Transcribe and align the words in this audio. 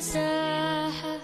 ساحة 0.00 1.14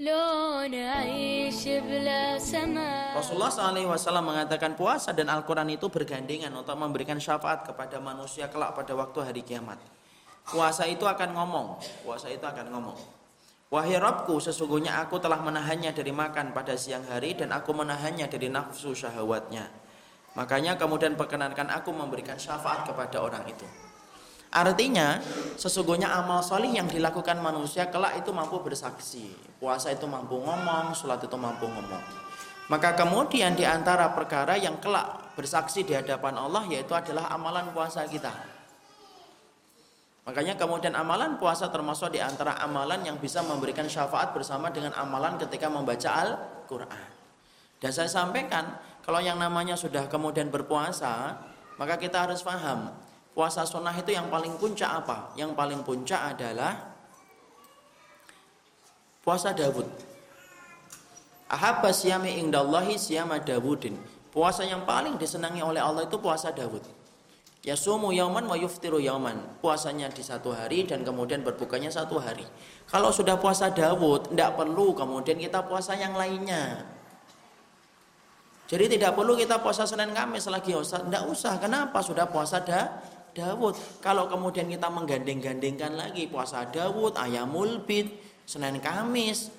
لو 0.00 0.64
نعيش 0.64 1.62
بلا 1.84 2.40
سماء 2.40 3.20
Rasulullah 3.20 3.52
SAW 3.52 4.24
mengatakan 4.24 4.72
puasa 4.72 5.12
dan 5.12 5.28
Al-Quran 5.28 5.68
itu 5.76 5.92
bergandengan 5.92 6.48
untuk 6.56 6.72
memberikan 6.80 7.20
syafaat 7.20 7.68
kepada 7.68 8.00
manusia 8.00 8.48
kelak 8.48 8.72
pada 8.72 8.96
waktu 8.96 9.18
hari 9.20 9.42
kiamat. 9.44 9.76
Puasa 10.48 10.88
itu 10.88 11.04
akan 11.04 11.36
ngomong, 11.36 11.68
puasa 12.00 12.32
itu 12.32 12.42
akan 12.48 12.72
ngomong. 12.72 12.98
Wahai 13.68 14.00
Rabbku, 14.00 14.40
sesungguhnya 14.40 14.96
aku 15.04 15.20
telah 15.20 15.44
menahannya 15.44 15.92
dari 15.92 16.12
makan 16.16 16.56
pada 16.56 16.80
siang 16.80 17.04
hari 17.08 17.36
dan 17.36 17.52
aku 17.52 17.76
menahannya 17.76 18.24
dari 18.24 18.48
nafsu 18.48 18.96
syahwatnya. 18.96 19.68
Makanya 20.32 20.80
kemudian 20.80 21.12
perkenankan 21.12 21.68
aku 21.68 21.92
memberikan 21.92 22.40
syafaat 22.40 22.88
kepada 22.88 23.20
orang 23.20 23.44
itu. 23.44 23.85
Artinya, 24.47 25.19
sesungguhnya 25.59 26.07
amal 26.07 26.39
solih 26.39 26.71
yang 26.71 26.87
dilakukan 26.87 27.35
manusia 27.43 27.91
kelak 27.91 28.23
itu 28.23 28.31
mampu 28.31 28.63
bersaksi. 28.63 29.35
Puasa 29.59 29.91
itu 29.91 30.07
mampu 30.07 30.39
ngomong, 30.39 30.95
sholat 30.95 31.19
itu 31.19 31.35
mampu 31.35 31.67
ngomong. 31.67 32.03
Maka 32.67 32.95
kemudian 32.95 33.55
di 33.55 33.63
antara 33.63 34.11
perkara 34.11 34.55
yang 34.59 34.79
kelak 34.79 35.35
bersaksi 35.35 35.87
di 35.87 35.95
hadapan 35.95 36.35
Allah 36.35 36.67
yaitu 36.67 36.91
adalah 36.91 37.31
amalan 37.31 37.71
puasa 37.71 38.03
kita. 38.07 38.31
Makanya 40.27 40.59
kemudian 40.59 40.91
amalan 40.91 41.39
puasa 41.39 41.71
termasuk 41.71 42.11
di 42.11 42.19
antara 42.19 42.59
amalan 42.59 42.99
yang 43.07 43.15
bisa 43.15 43.39
memberikan 43.39 43.87
syafaat 43.87 44.35
bersama 44.35 44.67
dengan 44.67 44.91
amalan 44.99 45.39
ketika 45.39 45.71
membaca 45.71 46.11
Al-Quran. 46.11 47.07
Dan 47.79 47.91
saya 47.95 48.11
sampaikan, 48.11 48.75
kalau 49.07 49.23
yang 49.23 49.39
namanya 49.39 49.79
sudah 49.79 50.11
kemudian 50.11 50.51
berpuasa, 50.51 51.39
maka 51.79 51.95
kita 51.95 52.27
harus 52.27 52.43
paham 52.43 52.91
puasa 53.37 53.61
sunnah 53.69 53.93
itu 53.93 54.17
yang 54.17 54.33
paling 54.33 54.57
puncak 54.57 55.05
apa? 55.05 55.29
Yang 55.37 55.53
paling 55.53 55.85
puncak 55.85 56.33
adalah 56.33 56.97
puasa 59.21 59.53
Dawud. 59.53 59.85
Ahabba 61.45 61.93
siyami 61.93 62.41
indallahi 62.41 62.97
siyama 62.97 63.37
Dawudin. 63.37 63.93
Puasa 64.33 64.65
yang 64.65 64.89
paling 64.89 65.21
disenangi 65.21 65.61
oleh 65.61 65.77
Allah 65.77 66.09
itu 66.09 66.17
puasa 66.17 66.49
Dawud. 66.49 66.81
Yasumu 67.61 68.09
yauman 68.09 68.49
wa 68.49 68.57
yuftiru 68.57 68.97
yauman. 68.97 69.37
Puasanya 69.61 70.09
di 70.09 70.25
satu 70.25 70.57
hari 70.57 70.89
dan 70.89 71.05
kemudian 71.05 71.45
berbukanya 71.45 71.93
satu 71.93 72.17
hari. 72.17 72.47
Kalau 72.89 73.13
sudah 73.13 73.37
puasa 73.37 73.69
Dawud, 73.69 74.33
tidak 74.33 74.57
perlu 74.57 74.97
kemudian 74.97 75.37
kita 75.37 75.61
puasa 75.61 75.93
yang 75.93 76.17
lainnya. 76.17 76.89
Jadi 78.67 78.99
tidak 78.99 79.15
perlu 79.15 79.39
kita 79.39 79.63
puasa 79.63 79.87
Senin 79.87 80.11
Kamis 80.11 80.49
lagi 80.51 80.75
Ustaz. 80.75 81.05
Tidak 81.05 81.23
usah. 81.31 81.55
Kenapa? 81.55 82.03
Sudah 82.03 82.27
puasa 82.27 82.59
dah 82.59 83.16
Dawud. 83.37 84.01
Kalau 84.01 84.25
kemudian 84.25 84.65
kita 84.65 84.89
menggandeng-gandengkan 84.89 85.93
lagi 85.93 86.25
puasa 86.25 86.65
Dawud, 86.65 87.13
ayamul 87.13 87.85
bid, 87.85 88.09
Senin 88.49 88.81
Kamis, 88.81 89.53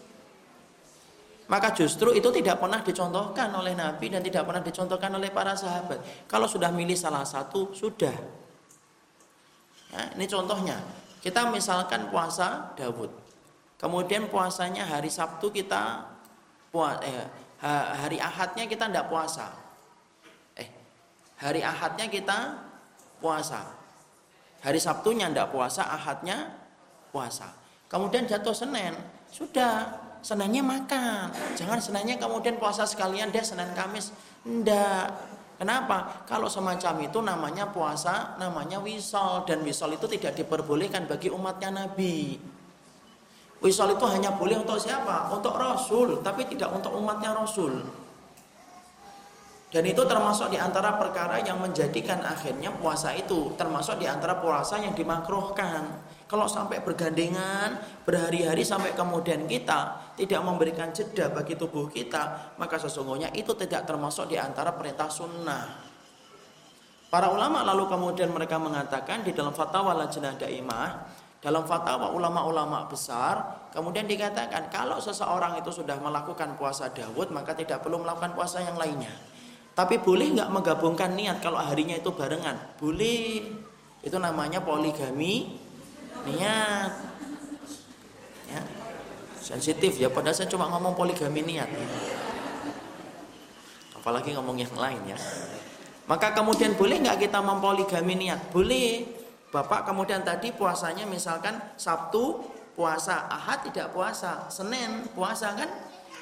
maka 1.48 1.72
justru 1.72 2.12
itu 2.12 2.28
tidak 2.28 2.60
pernah 2.60 2.84
dicontohkan 2.84 3.48
oleh 3.56 3.72
Nabi 3.72 4.12
dan 4.12 4.20
tidak 4.20 4.44
pernah 4.44 4.60
dicontohkan 4.60 5.08
oleh 5.16 5.32
para 5.32 5.56
sahabat. 5.56 6.28
Kalau 6.28 6.44
sudah 6.44 6.68
milih 6.68 6.98
salah 6.98 7.24
satu, 7.24 7.72
sudah. 7.72 8.12
Ya, 9.88 10.02
ini 10.18 10.28
contohnya. 10.28 10.76
Kita 11.18 11.48
misalkan 11.48 12.12
puasa 12.12 12.76
Dawud. 12.76 13.10
Kemudian 13.80 14.28
puasanya 14.28 14.86
hari 14.86 15.08
Sabtu 15.08 15.48
kita 15.48 16.04
puas, 16.68 17.00
eh, 17.00 17.26
hari 17.96 18.20
Ahadnya 18.20 18.68
kita 18.68 18.86
tidak 18.86 19.08
puasa. 19.08 19.48
Eh, 20.58 20.68
hari 21.40 21.64
Ahadnya 21.64 22.06
kita 22.12 22.54
puasa. 23.18 23.74
Hari 24.58 24.80
Sabtunya 24.82 25.30
ndak 25.30 25.54
puasa, 25.54 25.86
Ahadnya 25.86 26.50
puasa. 27.14 27.54
Kemudian 27.86 28.26
jatuh 28.26 28.52
Senin, 28.52 28.94
sudah 29.30 30.06
Seninnya 30.18 30.66
makan. 30.66 31.30
Jangan 31.54 31.78
Seninnya 31.78 32.18
kemudian 32.18 32.58
puasa 32.58 32.82
sekalian 32.82 33.30
deh 33.30 33.42
Senin 33.42 33.70
Kamis. 33.74 34.10
Ndak. 34.42 35.38
Kenapa? 35.58 36.22
Kalau 36.26 36.46
semacam 36.46 37.02
itu 37.02 37.18
namanya 37.18 37.66
puasa, 37.66 38.38
namanya 38.38 38.78
wisol 38.78 39.42
dan 39.42 39.58
wisol 39.66 39.98
itu 39.98 40.06
tidak 40.06 40.38
diperbolehkan 40.38 41.10
bagi 41.10 41.34
umatnya 41.34 41.82
Nabi. 41.82 42.38
Wisol 43.58 43.98
itu 43.98 44.06
hanya 44.06 44.38
boleh 44.38 44.62
untuk 44.62 44.78
siapa? 44.78 45.34
Untuk 45.34 45.58
Rasul, 45.58 46.22
tapi 46.22 46.46
tidak 46.46 46.70
untuk 46.70 46.94
umatnya 46.94 47.34
Rasul. 47.34 47.82
Dan 49.68 49.84
itu 49.84 50.00
termasuk 50.08 50.48
di 50.48 50.56
antara 50.56 50.96
perkara 50.96 51.44
yang 51.44 51.60
menjadikan 51.60 52.24
akhirnya 52.24 52.72
puasa 52.72 53.12
itu 53.12 53.52
termasuk 53.52 54.00
di 54.00 54.08
antara 54.08 54.40
puasa 54.40 54.80
yang 54.80 54.96
dimakruhkan. 54.96 56.08
Kalau 56.24 56.48
sampai 56.48 56.80
bergandengan 56.80 57.76
berhari-hari 58.08 58.64
sampai 58.64 58.96
kemudian 58.96 59.44
kita 59.44 60.12
tidak 60.16 60.40
memberikan 60.40 60.88
jeda 60.92 61.28
bagi 61.28 61.52
tubuh 61.56 61.84
kita, 61.92 62.56
maka 62.56 62.80
sesungguhnya 62.80 63.28
itu 63.36 63.52
tidak 63.60 63.84
termasuk 63.84 64.32
di 64.32 64.40
antara 64.40 64.72
perintah 64.72 65.12
sunnah. 65.12 65.64
Para 67.08 67.32
ulama 67.32 67.64
lalu 67.64 67.88
kemudian 67.92 68.28
mereka 68.32 68.56
mengatakan 68.60 69.24
di 69.24 69.32
dalam 69.36 69.52
fatwa 69.52 69.92
lajnah 69.96 70.36
daimah, 70.36 71.08
dalam 71.44 71.64
fatwa 71.68 72.12
ulama-ulama 72.12 72.88
besar, 72.88 73.68
kemudian 73.72 74.08
dikatakan 74.08 74.72
kalau 74.72 74.96
seseorang 75.00 75.60
itu 75.60 75.72
sudah 75.72 75.96
melakukan 76.00 76.56
puasa 76.56 76.88
Dawud, 76.88 77.32
maka 77.32 77.52
tidak 77.52 77.84
perlu 77.84 78.00
melakukan 78.00 78.32
puasa 78.32 78.60
yang 78.64 78.76
lainnya. 78.76 79.12
Tapi 79.78 80.02
boleh 80.02 80.34
nggak 80.34 80.50
menggabungkan 80.50 81.14
niat 81.14 81.38
kalau 81.38 81.62
harinya 81.62 81.94
itu 81.94 82.10
barengan? 82.10 82.58
Boleh. 82.82 83.46
Itu 84.02 84.18
namanya 84.18 84.58
poligami 84.58 85.54
niat. 86.26 86.90
Ya. 88.50 88.62
Sensitif 89.38 90.02
ya, 90.02 90.10
padahal 90.10 90.34
saya 90.34 90.50
cuma 90.50 90.66
ngomong 90.66 90.98
poligami 90.98 91.46
niat. 91.46 91.70
Apalagi 93.94 94.34
ngomong 94.34 94.58
yang 94.58 94.74
lain 94.74 95.14
ya. 95.14 95.18
Maka 96.10 96.34
kemudian 96.34 96.74
boleh 96.74 96.98
nggak 96.98 97.30
kita 97.30 97.38
mempoligami 97.38 98.18
niat? 98.18 98.50
Boleh. 98.50 99.06
Bapak 99.54 99.86
kemudian 99.86 100.26
tadi 100.26 100.50
puasanya 100.50 101.06
misalkan 101.06 101.54
Sabtu 101.78 102.42
puasa, 102.74 103.30
Ahad 103.30 103.70
tidak 103.70 103.94
puasa, 103.94 104.50
Senin 104.50 105.06
puasa 105.14 105.54
kan? 105.54 105.70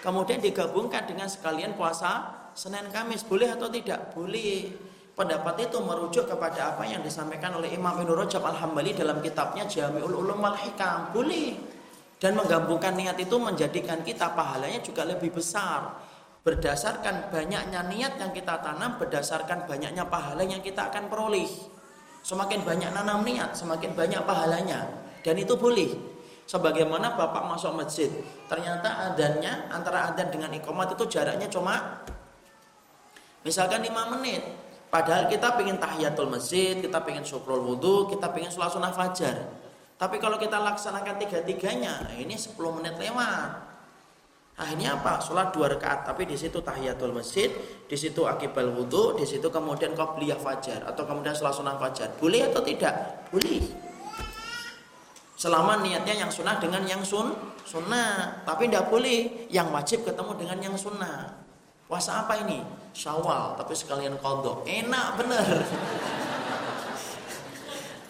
Kemudian 0.04 0.44
digabungkan 0.44 1.08
dengan 1.08 1.24
sekalian 1.24 1.72
puasa 1.72 2.44
Senin 2.56 2.88
Kamis 2.88 3.20
boleh 3.20 3.52
atau 3.52 3.68
tidak? 3.68 4.16
Boleh. 4.16 4.72
Pendapat 5.12 5.68
itu 5.68 5.76
merujuk 5.76 6.24
kepada 6.24 6.72
apa 6.72 6.88
yang 6.88 7.04
disampaikan 7.04 7.52
oleh 7.52 7.68
Imam 7.76 8.00
Ibnu 8.00 8.16
Rajab 8.16 8.40
Al-Hambali 8.48 8.96
dalam 8.96 9.20
kitabnya 9.20 9.68
Jami'ul 9.68 10.12
Ulum 10.12 10.40
wal 10.40 10.56
Hikam. 10.56 11.12
Boleh. 11.12 11.52
Dan 12.16 12.32
menggabungkan 12.32 12.96
niat 12.96 13.20
itu 13.20 13.36
menjadikan 13.36 14.00
kita 14.00 14.32
pahalanya 14.32 14.80
juga 14.80 15.04
lebih 15.04 15.36
besar. 15.36 16.00
Berdasarkan 16.40 17.28
banyaknya 17.28 17.84
niat 17.92 18.16
yang 18.16 18.32
kita 18.32 18.64
tanam, 18.64 18.96
berdasarkan 18.96 19.68
banyaknya 19.68 20.08
pahala 20.08 20.40
yang 20.40 20.64
kita 20.64 20.88
akan 20.88 21.12
peroleh. 21.12 21.48
Semakin 22.24 22.64
banyak 22.64 22.88
nanam 22.96 23.20
niat, 23.20 23.52
semakin 23.52 23.92
banyak 23.92 24.24
pahalanya. 24.24 24.88
Dan 25.20 25.36
itu 25.36 25.60
boleh. 25.60 25.92
Sebagaimana 26.48 27.20
Bapak 27.20 27.52
masuk 27.52 27.76
masjid, 27.76 28.08
ternyata 28.48 29.12
adannya 29.12 29.68
antara 29.68 30.08
adan 30.08 30.30
dengan 30.32 30.54
ikomat 30.56 30.94
itu 30.94 31.04
jaraknya 31.10 31.50
cuma 31.50 32.00
Misalkan 33.46 33.78
5 33.78 34.18
menit. 34.18 34.42
Padahal 34.90 35.30
kita 35.30 35.54
pengen 35.54 35.78
tahiyatul 35.78 36.26
masjid, 36.26 36.74
kita 36.82 36.98
pengen 37.06 37.22
syukrul 37.22 37.62
wudhu, 37.62 38.10
kita 38.10 38.26
pengen 38.34 38.50
sholat 38.50 38.74
sunnah 38.74 38.90
fajar. 38.90 39.54
Tapi 39.94 40.18
kalau 40.18 40.34
kita 40.34 40.58
laksanakan 40.58 41.14
tiga-tiganya, 41.22 42.10
nah 42.10 42.14
ini 42.18 42.34
10 42.34 42.58
menit 42.74 42.98
lewat. 42.98 43.66
Akhirnya 44.56 44.96
apa? 44.96 45.20
Sholat 45.20 45.52
dua 45.52 45.68
rakaat, 45.68 46.08
tapi 46.08 46.24
di 46.24 46.32
situ 46.32 46.64
tahiyatul 46.64 47.12
masjid, 47.12 47.52
di 47.84 47.92
situ 47.92 48.24
akibal 48.24 48.72
wudhu, 48.72 49.20
di 49.20 49.28
situ 49.28 49.52
kemudian 49.52 49.92
qobliyah 49.92 50.40
fajar 50.40 50.80
atau 50.88 51.04
kemudian 51.04 51.36
sholat 51.36 51.52
sunnah 51.52 51.76
fajar. 51.76 52.16
Boleh 52.16 52.48
atau 52.48 52.64
tidak? 52.64 53.28
Boleh. 53.28 53.60
Selama 55.36 55.84
niatnya 55.84 56.24
yang 56.24 56.32
sunnah 56.32 56.56
dengan 56.56 56.88
yang 56.88 57.04
sun 57.04 57.36
sunnah, 57.68 58.40
tapi 58.48 58.72
tidak 58.72 58.88
boleh 58.88 59.44
yang 59.52 59.68
wajib 59.68 60.08
ketemu 60.08 60.32
dengan 60.40 60.58
yang 60.72 60.76
sunnah. 60.80 61.45
Puasa 61.86 62.26
apa 62.26 62.34
ini? 62.42 62.66
Syawal, 62.90 63.54
tapi 63.54 63.70
sekalian 63.70 64.18
kodok. 64.18 64.66
Enak 64.66 65.22
bener. 65.22 65.46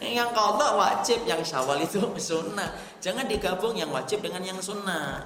yang 0.01 0.33
kodok 0.33 0.81
wajib, 0.81 1.29
yang 1.29 1.45
syawal 1.45 1.77
itu 1.77 2.01
sunnah. 2.17 2.73
Jangan 3.05 3.29
digabung 3.29 3.77
yang 3.77 3.93
wajib 3.93 4.25
dengan 4.25 4.41
yang 4.41 4.57
sunnah. 4.65 5.21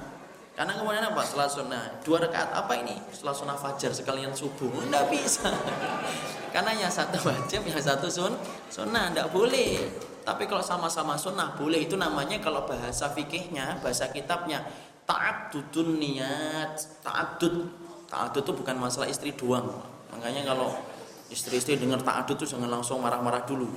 Karena 0.59 0.77
kemudian 0.77 1.07
apa? 1.07 1.23
Setelah 1.23 1.49
sunnah 1.49 1.83
dua 2.03 2.27
rakaat 2.27 2.51
apa 2.51 2.75
ini? 2.75 2.99
Setelah 3.15 3.35
sunnah 3.39 3.57
fajar 3.57 3.95
sekalian 3.95 4.35
subuh, 4.35 4.83
tidak 4.83 5.07
bisa. 5.15 5.49
Karena 6.51 6.75
yang 6.75 6.91
satu 6.91 7.23
wajib, 7.23 7.63
yang 7.71 7.79
satu 7.79 8.11
sun, 8.11 8.35
sunnah, 8.67 9.15
tidak 9.15 9.31
boleh. 9.31 9.79
Tapi 10.27 10.51
kalau 10.51 10.61
sama-sama 10.61 11.15
sunnah 11.15 11.55
boleh 11.55 11.87
itu 11.87 11.95
namanya 11.95 12.43
kalau 12.43 12.67
bahasa 12.67 13.09
fikihnya, 13.15 13.79
bahasa 13.79 14.11
kitabnya 14.11 14.67
taat 15.07 15.55
dudun 15.55 15.97
niat, 16.03 16.77
taat 17.01 17.39
dud 17.39 17.71
Ta'adud 18.11 18.43
itu 18.43 18.53
bukan 18.53 18.77
masalah 18.77 19.07
istri 19.07 19.31
doang. 19.33 19.71
Makanya 20.11 20.43
kalau 20.43 20.75
Istri-istri 21.31 21.79
dengar 21.79 22.03
ta'adud 22.03 22.35
itu 22.43 22.59
jangan 22.59 22.67
langsung 22.67 22.99
marah-marah 22.99 23.47
dulu. 23.47 23.71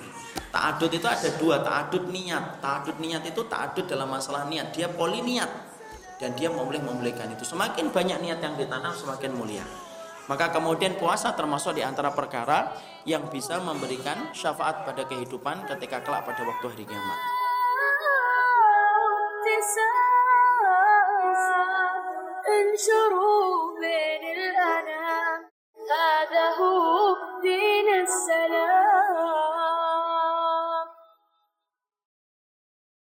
Ta'adud 0.50 0.90
itu 0.90 1.06
ada 1.06 1.30
dua, 1.38 1.62
ta'adud 1.62 2.10
niat. 2.10 2.58
Ta'adud 2.58 2.98
niat 2.98 3.22
itu 3.30 3.46
ta'adud 3.46 3.86
dalam 3.86 4.10
masalah 4.10 4.50
niat. 4.50 4.74
Dia 4.74 4.90
poli 4.90 5.22
niat. 5.22 5.70
Dan 6.18 6.34
dia 6.34 6.50
boleh 6.50 6.82
membolehkan 6.82 7.30
itu. 7.38 7.46
Semakin 7.46 7.94
banyak 7.94 8.26
niat 8.26 8.42
yang 8.42 8.58
ditanam, 8.58 8.98
semakin 8.98 9.38
mulia. 9.38 9.62
Maka 10.26 10.50
kemudian 10.50 10.98
puasa 10.98 11.38
termasuk 11.38 11.78
di 11.78 11.86
antara 11.86 12.10
perkara 12.10 12.74
yang 13.06 13.30
bisa 13.30 13.62
memberikan 13.62 14.34
syafaat 14.34 14.82
pada 14.82 15.06
kehidupan 15.06 15.70
ketika 15.70 16.02
kelak 16.02 16.26
pada 16.26 16.42
waktu 16.42 16.66
hari 16.74 16.86
kiamat. 16.90 17.43
شروب 22.86 23.80